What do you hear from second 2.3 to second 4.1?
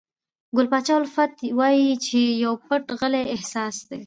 پو پټ غلی احساس دی.